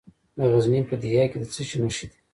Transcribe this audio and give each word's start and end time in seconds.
د 0.37 0.39
غزني 0.51 0.79
په 0.89 0.95
ده 1.01 1.07
یک 1.15 1.27
کې 1.31 1.37
د 1.41 1.45
څه 1.53 1.61
شي 1.69 1.77
نښې 1.81 2.05
دي؟ 2.11 2.17